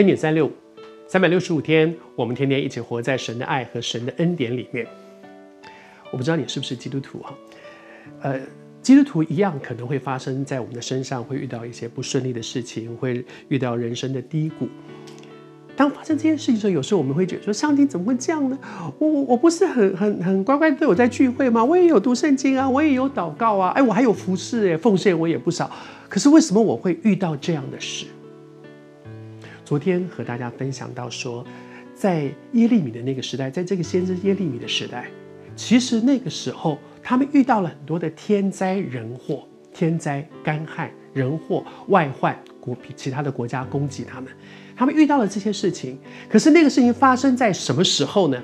[0.00, 0.52] 恩典三六五，
[1.06, 4.86] 三百六十五天，我们天天一起活在神的爱和神的恩典里面。
[6.10, 7.34] 我不知道你是不是基督徒哈，
[8.22, 8.40] 呃，
[8.80, 14.66] 基督徒一样可能会发生在我们的身上，会遇到一些不顺利的事情，会遇到人生的低谷。
[15.76, 18.58] 当发生这件事情的时候，有时候我们会觉得说：上帝怎么会这样呢？
[18.98, 21.62] 我我我不是很很很乖乖都有在聚会吗？
[21.62, 25.70] 我也有读圣经啊，我也有祷告啊，哎，我还有服侍哎，奉献我也不少。
[26.08, 28.06] 可是为什么我会遇到这样的事？
[29.70, 31.46] 昨天和大家分享到说，
[31.94, 32.24] 在
[32.54, 35.08] 耶利米的那个时代，在这个先知耶利米的时代，
[35.54, 44.28] 其实那个时候他们遇到了很多的天灾人祸，天灾干旱、人祸外患，国其他的国家攻击他们。
[44.74, 45.96] 他们遇到了这些事情，
[46.28, 48.42] 可是那个事情发生在什么时候呢？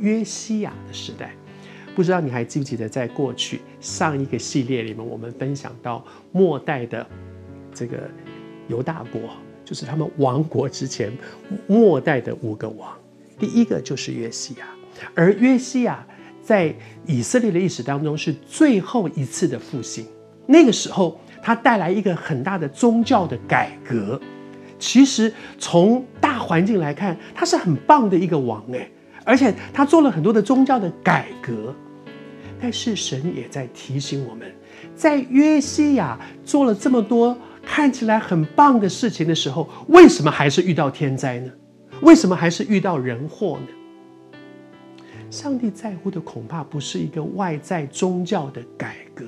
[0.00, 1.34] 约西亚的时代，
[1.94, 7.06] 不知道你还记不记得，在过去上一个系列里面，我们分享到末代的
[7.72, 8.10] 这个
[8.68, 9.30] 犹大国，
[9.66, 11.12] 就是他们亡国之前
[11.66, 12.88] 末代的五个王，
[13.36, 14.66] 第一个就是约西亚，
[15.12, 16.06] 而约西亚
[16.40, 16.72] 在
[17.04, 20.06] 以色列的历史当中是最后一次的复兴，
[20.46, 24.20] 那个时候他带来一个很大的宗教的改革。
[24.78, 28.88] 其实从大环境来看，他是很棒的一个王哎，
[29.24, 31.74] 而且他做了很多的宗教的改革。
[32.60, 34.50] 但是神也在提醒我们，
[34.94, 37.36] 在约西亚做了这么多
[37.76, 41.52] 看起来很棒的事情的时候，为什么还是遇到天灾呢？
[42.00, 44.40] 为什么还是遇到人祸呢？
[45.30, 49.26] 上帝在乎的恐怕不是一个外在宗教的改革，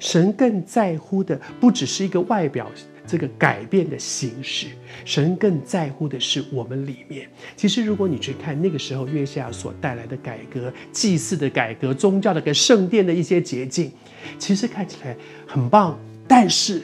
[0.00, 2.68] 神更在乎的不只是一个外表。
[3.06, 4.66] 这个改变的形式，
[5.04, 7.28] 神更在乎的是我们里面。
[7.56, 13.92] 其实，如果你去看那个时候约西亚所带来的改革、祭祀的改革、宗教的跟圣殿的一些捷径，
[14.36, 15.16] 其实看起来
[15.46, 16.82] 很棒，但是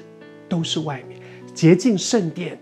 [0.49, 1.19] 都是外面
[1.55, 2.59] 洁净圣殿、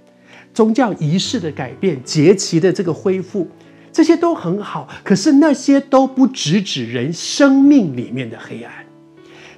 [0.52, 3.47] 宗教仪式的改变、节期的这个恢复，
[3.92, 4.88] 这些都很好。
[5.04, 8.72] 可是那些都不直指人生命里面的黑暗。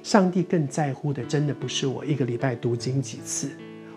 [0.01, 3.49] 上帝更在乎的，真的不是我一个礼拜读经几次。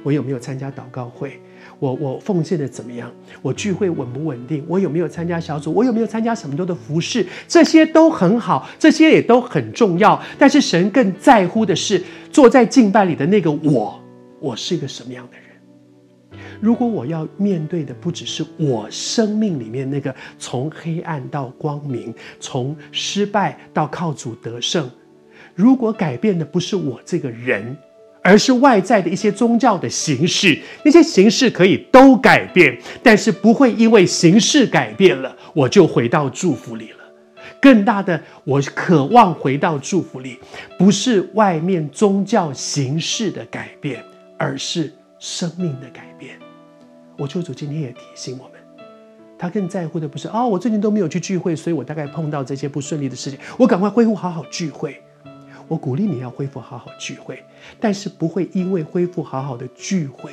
[0.02, 1.40] 我有没有参加祷告会？
[1.78, 3.08] 我我奉献的怎么样？
[3.40, 4.64] 我聚会稳不稳定？
[4.66, 5.72] 我有没有参加小组？
[5.72, 7.24] 我有没有参加什么多的服事？
[7.46, 10.20] 这些都很好，这些也都很重要。
[10.36, 14.01] 但是神更在乎的是坐在敬拜里的那个我，
[14.42, 16.40] 我是一个什么样的人？
[16.60, 24.90] 如果我要面对的不只是我生命里面那个从黑暗到光明，从失败到靠主得胜，
[25.54, 27.76] 如果改变的不是我这个人，
[28.22, 36.98] 而是外在的一些宗教的形式，那些形式可以都改变，但是不会因为形式改变了，我就回到祝福里了。
[37.60, 40.38] 更大的，我渴望回到祝福里，
[40.78, 44.02] 不是外面宗教形式的改变，
[44.42, 46.36] 而是生命的改变。
[47.16, 48.58] 我救主今天也提醒我们，
[49.38, 55.00] 他更在乎的不是哦，我最近都没有去聚会，所以我大概碰到这些不顺利的事情，我赶快恢复好好聚会。
[55.68, 57.40] 我鼓励你要恢复好好聚会，
[57.78, 60.32] 但是不会因为恢复好好的聚会，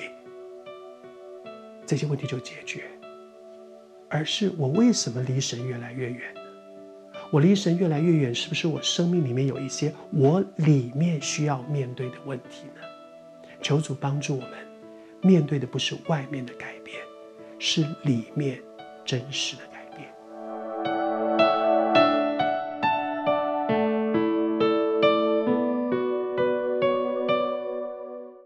[1.86, 2.86] 这些问题就解决，
[4.10, 6.34] 而是我为什么离神越来越远？
[7.30, 12.79] 我离神越来越远，是不是我生命里面有一些我里面需要面对的问题呢？
[13.62, 14.52] 求主帮助我们，
[15.22, 16.98] 面对的不是外面的改变，
[17.60, 18.62] 是里面
[19.06, 19.79] 真实的改变。